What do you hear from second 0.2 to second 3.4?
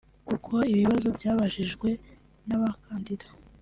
kuko ibibazo byabajijwe n’abakandida